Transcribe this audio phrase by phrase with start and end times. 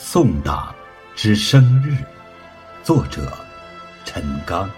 [0.00, 0.72] 宋党
[1.16, 1.92] 之生日，
[2.84, 3.32] 作者
[4.04, 4.70] 陈刚。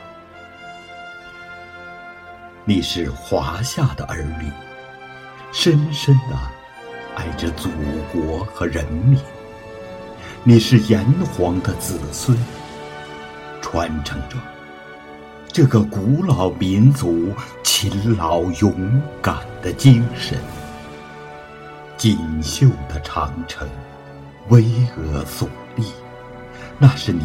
[2.65, 4.51] 你是华夏的儿女，
[5.53, 6.37] 深深的
[7.17, 7.69] 爱着祖
[8.11, 9.21] 国和人民。
[10.43, 11.05] 你是炎
[11.37, 12.35] 黄的子孙，
[13.61, 14.39] 传承着
[15.49, 17.31] 这个古老民族
[17.63, 20.39] 勤劳勇敢的精神。
[21.99, 23.69] 锦绣的长城。
[24.49, 25.47] 巍峨耸
[25.77, 25.85] 立，
[26.79, 27.25] 那是你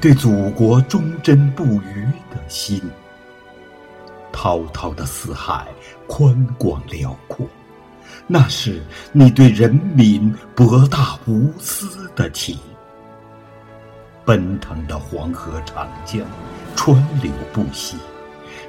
[0.00, 2.82] 对祖国忠贞不渝的心。
[4.32, 5.66] 滔滔的四海，
[6.06, 7.46] 宽广辽阔，
[8.26, 12.58] 那是你对人民博大无私的情。
[14.24, 16.24] 奔腾的黄河长江，
[16.76, 17.96] 川流不息，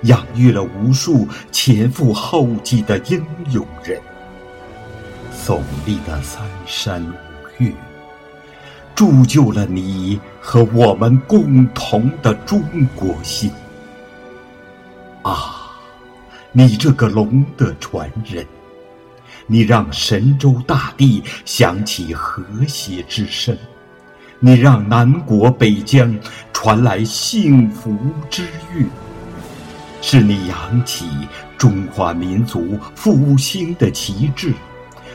[0.03, 4.01] 养育了无数前赴后继的英勇人。
[5.31, 7.05] 耸立的三山。
[7.61, 7.75] 玉，
[8.95, 12.61] 铸就了你和我们共同的中
[12.95, 13.51] 国心。
[15.21, 15.69] 啊，
[16.51, 18.43] 你这个龙的传人，
[19.45, 23.55] 你让神州大地响起和谐之声，
[24.39, 26.17] 你让南国北疆
[26.51, 27.95] 传来幸福
[28.29, 28.89] 之韵，
[30.01, 31.05] 是你扬起
[31.57, 34.51] 中华民族复兴的旗帜。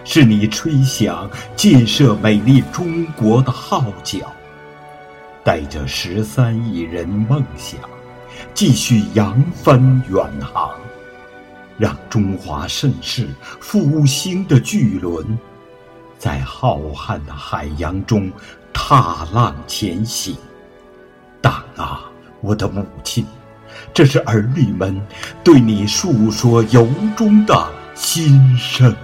[0.09, 4.33] 是你吹响建设美丽中国的号角，
[5.43, 7.81] 带着十三亿人梦想，
[8.55, 10.71] 继续扬帆远航，
[11.77, 13.29] 让中华盛世
[13.61, 15.37] 复兴的巨轮，
[16.17, 18.31] 在浩瀚的海洋中
[18.73, 20.37] 踏浪前行。
[21.43, 22.03] 党啊，
[22.41, 23.27] 我的母亲，
[23.93, 25.05] 这是儿女们
[25.43, 28.95] 对你诉说由衷的心声。